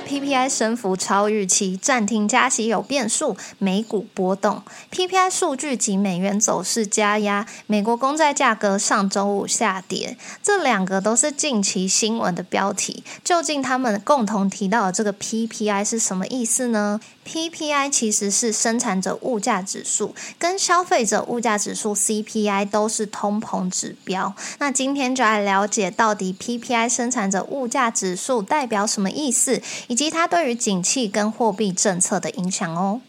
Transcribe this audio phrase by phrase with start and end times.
[0.00, 4.62] PPI 升幅超预期，暂停加息有变数，美股波动。
[4.90, 10.16] PPI 数据及美元走势加压，美国公债价格上周五下跌。
[10.42, 13.04] 这两个都是近期新闻的标题。
[13.24, 24.32] 究竟他们共同提到的这个 PPI 是什么意思呢？PPI 其实是生产者物价指数，跟消费者物价指数 CPI 都是通膨指标。
[24.58, 29.60] 那今天就来了解到底 PPI 生产者物价指数代表什么意思。
[29.88, 33.00] 以及它对于景气跟货币政策的影响哦。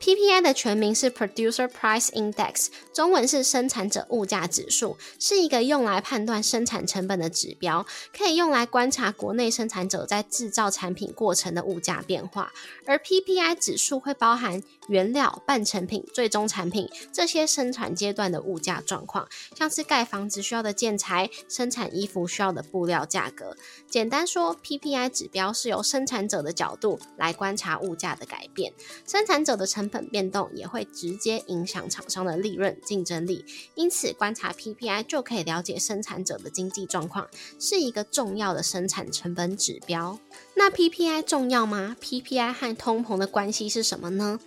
[0.00, 7.84] PPI 的全名是 Producer Price Index，中文是生产者物价指数，是一个用来判断生产成本的指标，
[8.16, 12.52] 可以用来观察国内生产者在制造产品过程的物价变化。
[12.86, 23.56] 而 PPI 指数会包含原料、半成品、最终产品这些生产阶段的物价状况，像是盖房子需要的建材、生产衣服需要的布料价格。
[23.90, 28.72] 简单说，PPI 指标是由生产者的角度来观察物价的改变，
[29.04, 33.42] 生产者的成成本变动也会直接影响厂商的利润竞争力，
[33.74, 37.26] 因此观察 PPI 就可以了解生产者的经济状况，
[37.58, 40.18] 是一个重要的生产成本指标。
[40.54, 44.38] 那 PPI 重要吗？PPI 和通膨的关系是什么呢？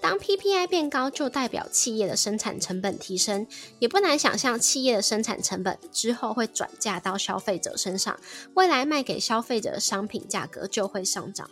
[0.00, 3.48] 当 PPI 变高，就代表企业的生产成本提升，
[3.80, 8.16] 也不难想象企业的生产成本之后会转嫁到消费者身上，
[8.54, 11.50] 未来卖给消费者的商品价格就会上涨。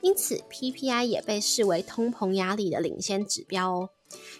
[0.00, 3.90] 因此，PPI 也被视为通膨压力的领先指标哦。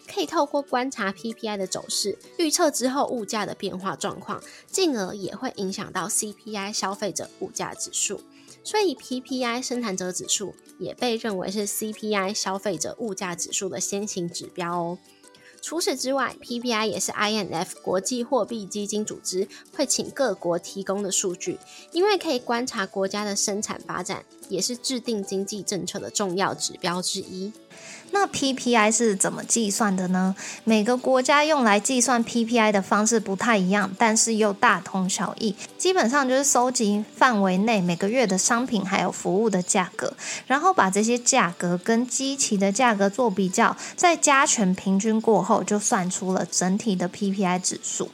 [0.06, 8.20] 可以透过观察 PPI 的走势，预测之后物价的变化状况，进而也会影响到 CPI 消费者物价指数。
[8.62, 14.98] 所以，PPI 生产者指数也被认为是 CPI 消费者物价指数的先行指标哦。
[15.64, 21.58] 除此之外，PPI 也是 INF 国际货币基金组织会请各国提供的数据，
[21.90, 27.50] 因为可以观察国家的生产发展，也是制定经济政策的重要指标之一。
[28.10, 30.36] 那 PPI 是怎么计算的呢？
[30.62, 35.56] 每个国家用来计算 PPI 的方式不太一样，但是又大同小异。
[35.76, 40.14] 基本上就是收集范围内每个月的商品还有服务的价格，
[40.46, 48.08] 然后把这些价格跟基期的价格做比较，再加权平均过后，就算出了整体的 PPI 指数。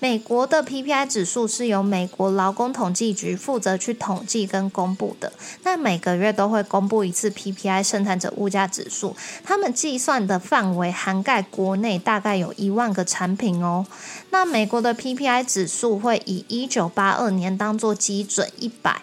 [0.00, 5.32] 美国的 PPI 指数是由美国劳工统计局负责去统计跟公布的。
[5.62, 13.86] 那每个月都会公布一次 PPI 生产者物价指数，他们计算的范围涵盖国内大概有一万个产品哦。
[14.30, 19.00] 那美国的 PPI 指数会以一九八二年当做基准一百。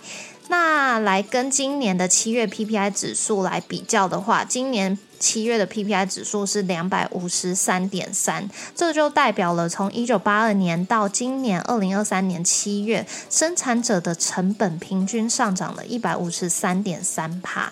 [0.51, 17.71] 那来跟今年的七月 PPI 指数来比较的话，今年七月的 PPI 指数是两百五十三点三，这就代表了从一九八二年到今年二零二三年七月，生产者的成本平均上涨了一百五十三点三帕。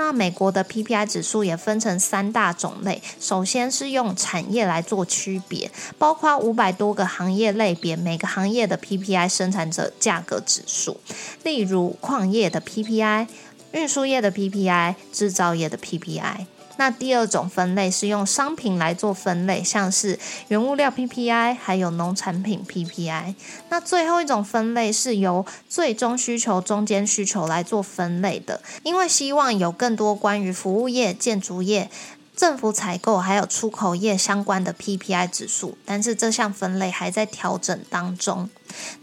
[0.00, 10.98] 那美国的 PPI 指数也分成三大种类，首先是用产业来做区别，包括五百多个行业类别，每个行业的 PPI 生产者价格指数，
[11.42, 13.26] 例如矿业的 PPI、
[13.72, 16.46] 运输业的 PPI、制造业的 PPI。
[16.76, 23.34] 那第二种分类是用商品来做分类，像是原物料 PPI，还有农产品 PPI。
[23.68, 31.90] 那最后一种分类是由最终需求、中间需求来做分类的，因为希望有更多关于服务业、建筑业。
[32.40, 38.48] 政府采购还有出口业相关的 PPI 指数，但是这项分类还在调整当中。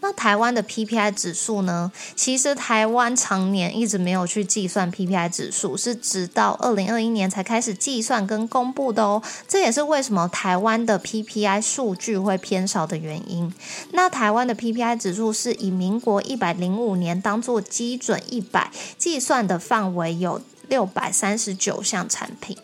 [0.02, 1.92] 那台湾的 PPI 指数呢？
[2.16, 9.22] 其实台湾常年一直没有去计算 PPI 指数，是直到二零二一年才开始计算跟公布的哦。
[9.48, 13.54] 这也是为什么台湾的 PPI 数据会偏少的原因。
[13.92, 22.58] 那台湾的 PPI 指数是以民国一百零五年当做基准一百，计算的范围有六百三十九项产品。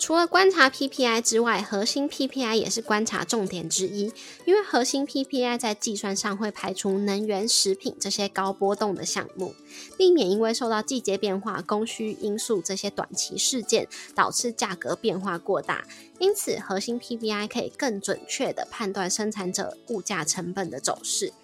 [0.00, 4.10] 除了观察 PPI 之外，核心 PPI 也是观察重点之一。
[4.46, 9.54] 因为核心 PPI 在计算上会排除能源、食品这些高波动的项目，
[9.98, 15.84] 避免因为受到季节变化、供需因素这些短期事件导致价格变化过大。
[16.18, 21.34] 因此，核心 PPI 可以更准确的判断生产者物价成本的走势。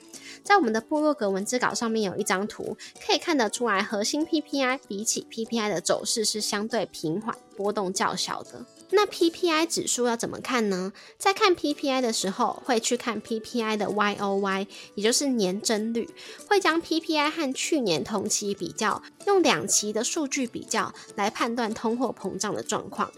[0.46, 8.64] 在我们的部落格文字稿上面有一张图，可以看得出来，核心 PPI 比起 PPI 的走势是相对平缓、波动较小的。
[8.90, 10.93] 那 PPI 指数要怎么看呢？
[11.19, 16.08] 在看 PPI 的时候，会去看 PPI 的 YOY，也就是年增率，
[16.49, 23.10] 会将 PPI 和去年同期比较，用两期的数据比较来判断通货膨胀的状况。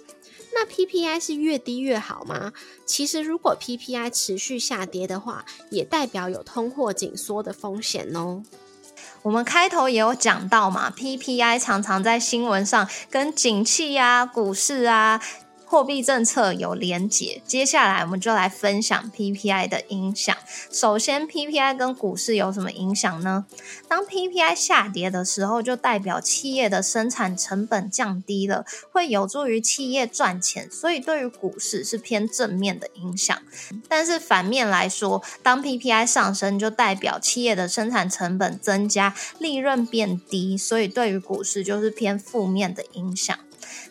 [0.61, 2.53] 那 PPI 是越低越好吗？
[2.85, 8.43] 其实，如果 PPI 持续下跌的话，也代表有通货紧缩的风险哦。
[9.23, 15.23] 我们开头也有讲到嘛，PPI 常常在新闻上跟景气啊、股市啊。
[15.71, 20.35] 货币政策有连结，接下来我们就来分享 PPI 的影响。
[20.73, 23.45] 首先，PPI 跟股市有什么影响呢？
[23.87, 33.39] 当 PPI 下跌的时候，就代表企业的生产成本降低了，会有助于企业赚钱，所以对于股市是偏正面的影响。
[33.87, 43.39] 但是反面来说，当 PPI 上升，就代表企业的生产成本增加，利润变低，所以对于股市就是偏负面的影响。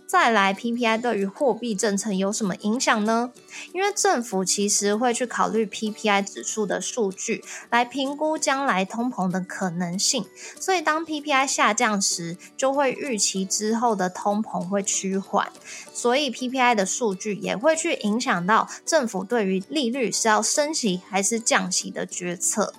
[0.08, 3.34] 再来，PPI 对于货币政策有什么影响呢？
[3.74, 10.26] 因为政府其实会去考虑 PPI 指数的数据，来评估将来通膨的可能性。
[10.58, 15.52] 所以当 PPI 下降时，就会预期之后的通膨会趋缓。
[15.94, 22.74] 所以 PPI 的数据也会去影响到政府对于利率是要升息还是降息的决策。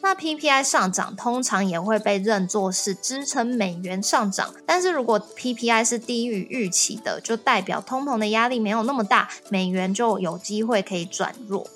[0.00, 11.66] 那 PPI 上涨通常也会被认作是支撑美元上涨，但是如果 PPI 是低于预期的，就代表通膨的压力没有那么大，美元就有机会可以转弱。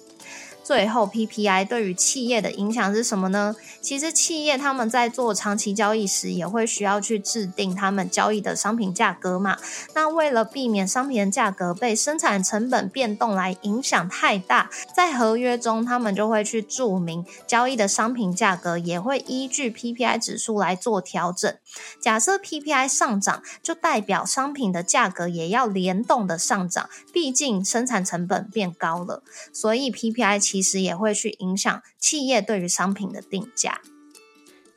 [0.64, 3.56] 最后，PPI 对于企业的影响是什么呢？
[3.81, 9.59] 其实企业他们在做长期交易时，也会需要去制定他们交易的商品价格嘛。
[9.94, 21.53] 那为了避免商品的价格被生产成本变动来影响太大，在合约中他们就会去注明交易的商品价格也会依据 PPI 指数来做调整。
[22.00, 30.51] 假设 PPI 上涨，就代表商品的价格也要联动的上涨，毕竟生产成本变高了，所以 PPI。
[30.52, 33.81] 其实也会去影响企业对于商品的定价。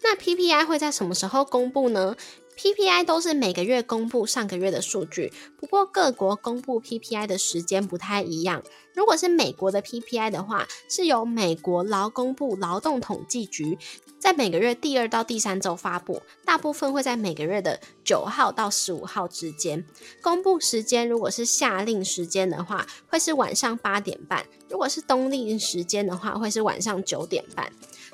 [0.02, 2.16] 那 PPI 会在什么时候公布呢
[2.58, 8.64] ？PPI 都是每个月公布上个月的数据，不过各国公布 PPI 的时间不太一样。
[8.94, 13.78] 如果是美国的 PPI 的话，是由美国劳工部劳动统计局
[14.18, 19.86] 在每个月第二到第三周发布，大部分会在每个月的九号到十五号之间
[20.22, 21.08] 公布时间。
[21.10, 27.70] 如果是夏令时间的话，会是晚上八点半；如果是冬令时间的话，会是晚上九点半。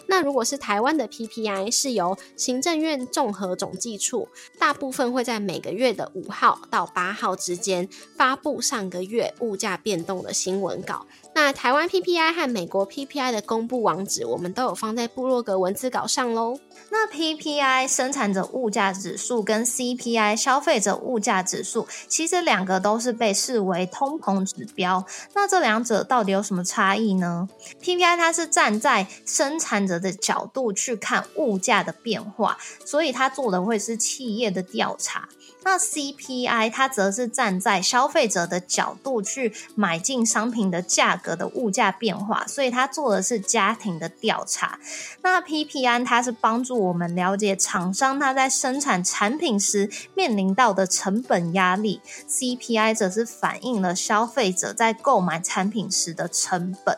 [0.08, 4.28] 那如果是台湾的 PPI，是由行政院综合总计处，
[4.60, 11.06] 大部分会在每个月的五号到八号之间发布上个月物价变动的新闻稿。
[11.34, 16.60] 那台湾 PPI 和美国 PPI 的公布网址，我们都有放在部落格文字稿上喽。
[16.90, 25.06] 那 PPI 生产者物价指数跟 CPI 消费者物价指数，其实两个都是被视为通膨指标。
[25.34, 27.48] 那这两者到底有什么差异呢
[27.82, 35.30] ？PPI 它是站在生产者的角度去看物价的变化，所以它做的会是企业的调查。
[35.64, 44.80] 那 CPI 它则是站在消费者的角度去买进商品的价格的物价变化，所以它做的是家庭的调查。
[45.22, 56.98] 那 PPI 它是帮助我们了解厂商他在生产产品时面临到的成本压力，CPI 则是反映了消费者在购买产品时的成本。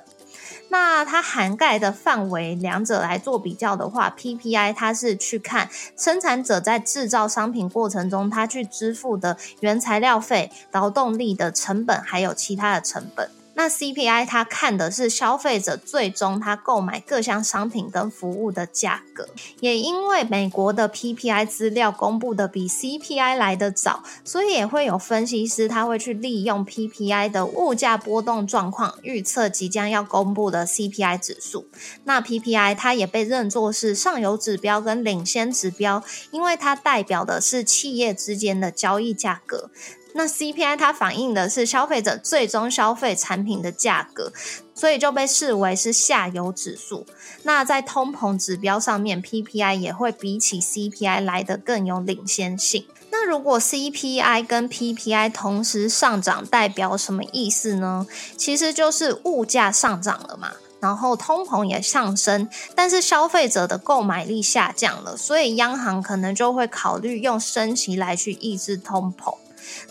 [0.74, 13.30] 那它涵盖的范围，两者来做比较的话，PPI 它是去看生产者在制造商品过程中，他去支付的原材料费、劳动力的成本，还有其他的成本。
[13.56, 19.30] 那 CPI 它看的是消费者最终他购买各项商品跟服务的价格，
[19.60, 31.68] 也因为美国的 PPI 资料公布的比 CPI 来得早，所以也会有分析师他会去利用 PPI 的物价波动状况，预测即将要公布的 CPI 指数。
[32.06, 39.70] 那 PPI 它也被认作是上游指标跟领先指标，因为它代表的是企业之间的交易价格。
[40.14, 44.32] 那 CPI 它反映的是消费者最终消费产品的价格，
[44.76, 47.06] 所以就被视为是下游指数。
[47.44, 52.86] 那在通膨指标上面，PPI 也会比起 CPI 来的更有领先性。
[53.12, 58.08] 那如果 CPI 跟 PPI 同时上涨，代表什么意思呢？
[58.38, 69.36] 其实就是物价上涨了嘛，然后通膨也上升，但是消费者的购买力下降了，所以央行可能就会考虑用升息来去抑制通膨。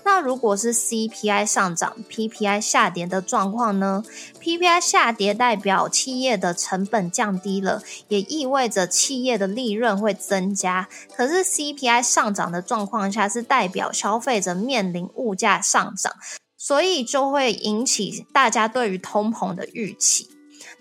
[0.04, 4.04] 那如果是 CPI 上涨，PPI 下跌的状况呢
[4.40, 10.88] ？PPI 下跌代表企业的成本降低了，也意味着企业的利润会增加。
[11.16, 16.12] 可是 CPI 上涨的状况下，是代表消费者面临物价上涨。
[16.56, 20.28] 所以就会引起大家对于通膨的预期。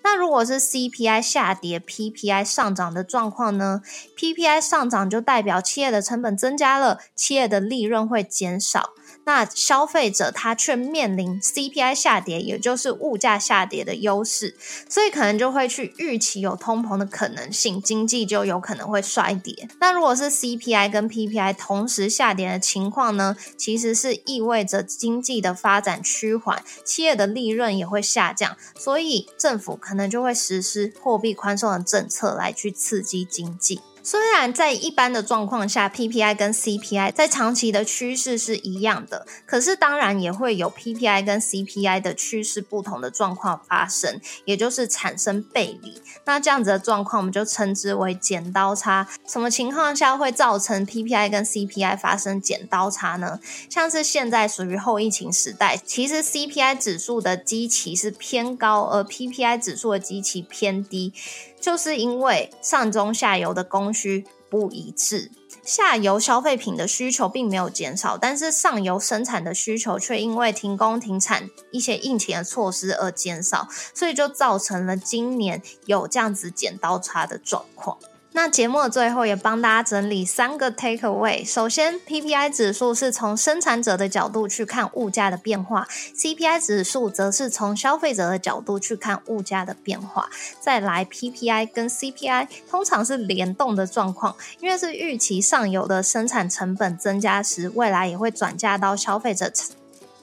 [0.04, 3.82] 那如果是 CPI 下跌，PPI 上涨的状况呢
[4.18, 8.92] ？PPI 上涨就代表企业的成本增加了，企业的利润会减少。
[9.24, 14.58] 那消费者他却面临 CPI 下跌，也就是物价下跌的优势，
[14.90, 19.68] 所以可能就会去预期有通膨的可能性，经济就有可能会衰跌。
[19.80, 23.36] 那如果是 CPI 跟 PPI 同时下跌的情况呢？
[23.58, 33.82] 其实是意味着经济的发展趋缓，企业的利润也会下降，所以政府可可能就会实施货币宽松的政策来去刺激经济。
[34.04, 46.02] 虽然在一般的状况下，PPI 跟 CPI 在长期的趋势是一样的，可是当然也会有 PPI 跟 CPI 的趋势不同的状况发生，也就是产生背离。
[46.26, 49.08] 那这样子的状况，我们就称之为剪刀差。
[49.28, 53.40] 什么情况下会造成 PPI 跟 CPI 发生剪刀差呢？
[53.70, 61.14] 像是现在属于后疫情时代，其实 CPI 指数的基期是偏高，而 PPI 指数的基期偏低。
[61.62, 65.32] 就是因为上中下游的供需不一致，
[65.64, 77.98] 下游消费品的需求并没有减少，但是上游生产的需求却因为停工停产一些疫情的措施而减少，所以就造成了今年有这样子剪刀差的状况。
[78.34, 81.46] 那节目的最后也帮大家整理三个 take away。
[81.46, 85.86] 首先，PPI 指数是从生产者的角度去看物价的变化
[86.16, 90.30] ，CPI 指数则是从消费者的角度去看物价的变化。
[90.62, 99.52] 再来，PPI 跟 CPI 通常是联动的状况，因为是预期上游的生产成本增加时，未来也会转嫁到消费者，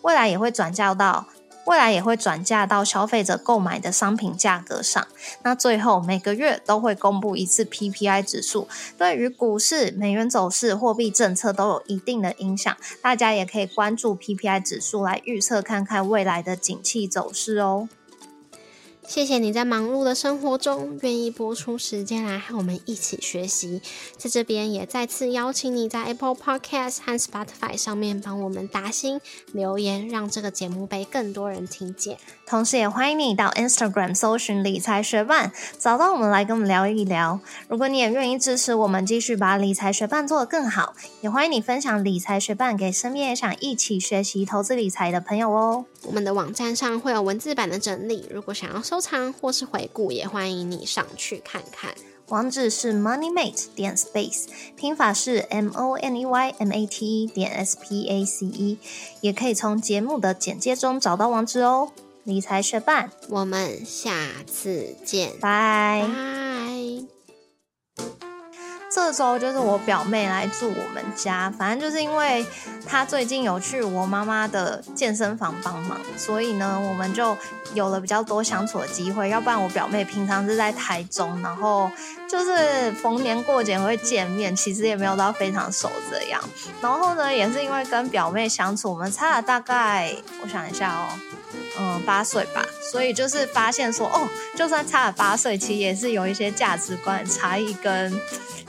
[0.01, 1.27] 未来也会转嫁到。
[1.69, 5.07] 未来也会转嫁到消费者购买的商品价格上。
[5.43, 12.75] 那最后每个月都会公布一次 PPI 指数，对于股市、美元走势、货币政策都有一定的影响。
[13.03, 17.91] 大家也可以关注 PPI 指数来预测看看未来的景气走势哦。
[19.09, 23.81] 谢谢你在忙碌的生活中愿意播出时间来和我们一起学习，
[24.19, 29.19] 在这边也再次邀请你在 Apple Podcast 和 Spotify 上面帮我们打星
[29.53, 32.19] 留言，让这个节目被更多人听见。
[32.47, 37.41] 同时，也欢迎你到 Instagram 搜寻理财学伴，找到我们来跟我们聊一聊。
[37.67, 45.87] 如果你也愿意支持我们继续把理财学伴做得更好，也欢迎你分享理财学伴给身边也想一起学习投资理财的朋友哦。
[46.03, 48.98] 我们的网站上会有文字版的整理，如果想要收。
[48.99, 51.95] 收藏或是回顾，也欢迎你上去看看。
[52.31, 58.09] 网址是 moneymate 点 space，拼法是 m o n e y m a t e 点 s p
[58.09, 58.77] a c e，
[59.21, 61.93] 也可以从节目的简介中找到网址哦。
[62.25, 64.13] 理财学伴，我们下
[64.49, 66.48] 次见，拜。
[68.91, 72.45] 这周就是我表妹来住我们家，反正就是因为
[72.87, 77.37] 她最近有去我妈妈的健身房帮忙，所以呢，我们就
[77.75, 79.29] 有了比较多相处的机会。
[79.29, 81.91] 要不然我表妹平常是在台中，然后
[82.31, 86.43] 就是逢年过节会见面，其实也没有到非常熟这样。
[86.81, 91.09] 然后呢，也是因为跟表妹相处，我们差了大概，我想一下哦，
[91.79, 98.21] 嗯，八岁吧，所以就是发现说，哦，就算差了八岁，其实也是有一些价值观差异跟。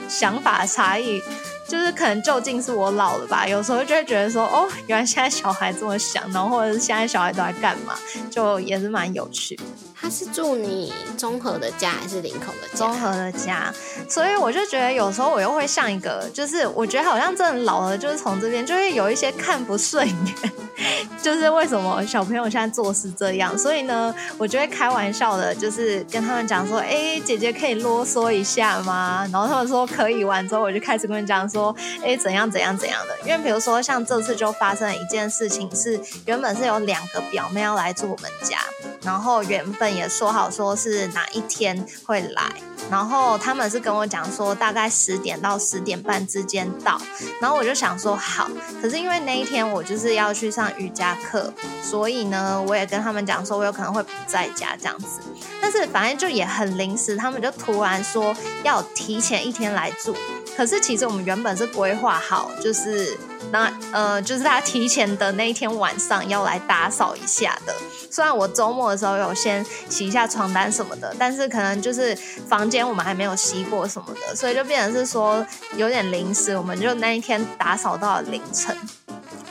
[0.07, 1.21] 想法差异，
[1.67, 3.47] 就是可能究竟是我老了吧？
[3.47, 7.93] 有时候就会觉得说，哦，原来现在小孩这么想，然后或者是现在小孩都在干嘛，
[8.31, 9.59] 就也是蛮有趣。
[10.01, 12.77] 他是住你综合的家还是林口的？
[12.77, 13.74] 综合的家，
[14.08, 20.36] 所以我就觉得有时候我又会像一个，就是我觉得好像真的老了，就是从这边就会有一些看不顺眼。
[21.22, 29.27] 就是为什么小朋友现在做事这样，所以呢，我就会开玩笑的，就是跟他们讲说，哎，姐姐可以啰嗦一下吗？
[29.29, 33.29] 然后他们说可以，完之后我就开始跟他们讲说，哎，怎样怎样怎样的。
[33.29, 38.60] 因为比如说像这次就发生了一件事情，是原本是有两个表妹要来住我们家，
[39.01, 42.51] 然后原本也说好说是哪一天会来。
[42.89, 47.00] 然后他们是跟我讲说，大概十点到十点半之间到。
[47.39, 48.50] 然后我就想说好，
[48.81, 51.53] 可是因为那一天我就是要去上瑜伽课，
[51.84, 55.22] 所以呢，我也跟他们讲说，我有可能会不在家这样子。
[55.62, 60.15] 但是反正就也很临时，他们就突然说要提前一天来住。
[60.59, 63.17] 可是其实我们原本是规划好，就是
[63.49, 67.73] 那呃，就是他提前的那一天晚上要来打扫一下的。
[68.11, 72.13] 虽然我周末的时候有先洗一下床单什么的，但是可能就是
[72.45, 75.47] 房间我们还没有洗过什么的，所以就变成是说
[75.77, 78.75] 有点临时，我们就那一天打扫到了凌晨。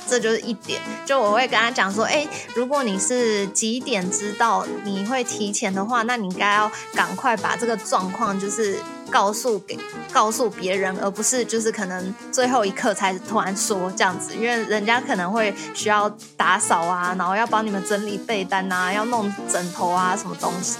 [0.06, 8.78] 这就是一点，就我会跟他讲说，哎，如果你是几点知道你会提前的话，那你应该要赶快把这个状况就是
[9.10, 9.78] 告诉给
[10.12, 20.76] 告诉别人，而不是就是可能最后一刻才突然说这样子，因为人家可能会需要打扫啊，然后要帮你们整理被单啊，要弄枕头啊，什么东西。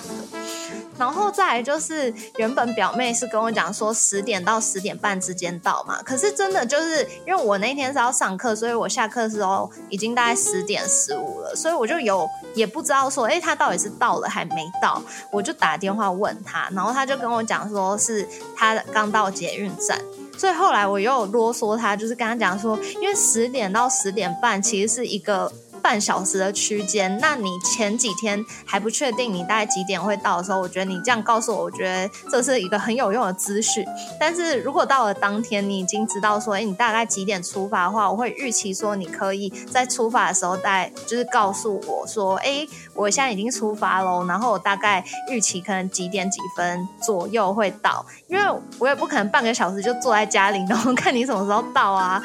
[0.99, 15.01] 然后再来就是，原本表妹是跟我讲说十点到十点半之间到嘛，可是真的就是因为我那天是要上课，所以我下课的时候已经大概十点十五了，所以我就有也不知道说，哎，他到底是到了还没到，
[15.31, 20.01] 我就打电话问他，然后他就跟我讲说是他刚到捷运站，
[20.37, 25.53] 所以后来我又啰嗦他，就是跟他讲说，因为十点到十点半其实是一个。
[25.79, 33.85] 半小时的区间，那你前几天还不确定你大概几点会到的时候，我觉得你这样告诉我，我觉得这是一个很有用的资讯。
[34.19, 52.23] 但是如果到了当天，你已经知道说，哎，你大概几点出发的话，我会预期说你可以在出发的时候带，就是告诉我说，哎，我现在已经出发喽，然后我大概预期可能几点几分左右会到，因为我也不可能半个小时就坐在家里，然后看你什么时候到啊。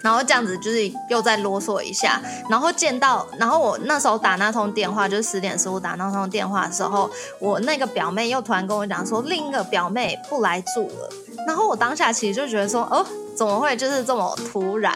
[0.00, 11.10] 然后这样子就是又再啰嗦一下，然后见到，然后我那时候打那通电话，就是十点十五打那通电话的时候，我那个表妹又突然跟我讲说，另一个表妹不来住了。
[11.46, 13.04] 然后我当下其实就觉得说，哦，
[13.36, 14.94] 怎么会就是这么突然？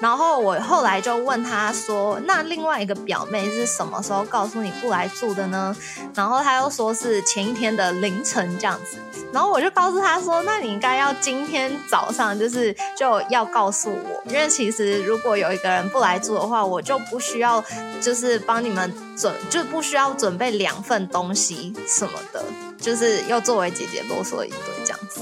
[0.00, 5.76] 然后我后来就问他说：“那另外一个表妹是什么时候告诉你不来住的呢？”
[6.16, 8.96] 然后他又说是前一天的凌晨这样子。
[9.30, 17.62] 然后我就告诉他说：“那你应该要今天早上就是就要告诉我，因为其实如果有一个人不来住的话，我就不需要
[18.00, 22.42] 就是帮你们准就不需要准备两份东西什么的，
[22.80, 25.20] 就是又作为姐姐啰嗦一堆这样子。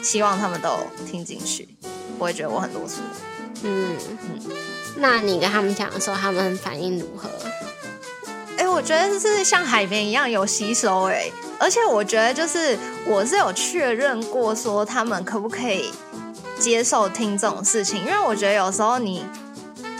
[0.00, 1.68] 希望他们都听进去，
[2.16, 3.00] 不会觉得我很啰嗦。”
[3.62, 4.40] 嗯嗯，
[4.96, 7.28] 那你跟他们讲的时候，他们反应如何？
[8.56, 15.90] 哎，我觉得是像海绵一样有吸收哎，而且我觉得就是我是有确认过，说他们可不可以
[16.58, 19.24] 接受听这种事情，因为我觉得有时候你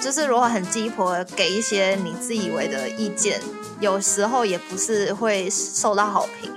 [0.03, 3.41] 就是如果很鸡婆给一些你自以为的意见，
[3.81, 6.51] 有时候也不是会受到好评。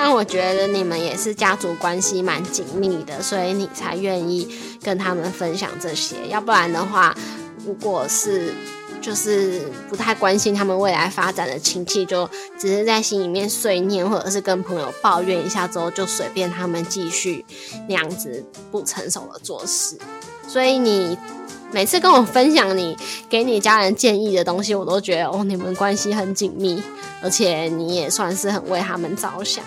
[0.00, 4.48] 但我觉得你们也是家族关系蛮紧密的，所以你才愿意
[4.80, 6.14] 跟他们分享这些。
[6.28, 7.12] 要不然的话，
[7.66, 8.54] 如果是
[9.00, 17.44] 就是不太关心他们未来发展的亲戚，就只是在心里面碎念，或者是跟朋友抱怨一下之后，就随便他们继续
[17.88, 19.98] 那样子不成熟的做事。
[20.46, 21.18] 所以你
[21.72, 22.96] 每次跟我分享你
[23.28, 26.80] 给你家人建议的东西，我都觉得哦，你们关系很紧密，
[27.20, 29.64] 而且你也算是很为他们着想。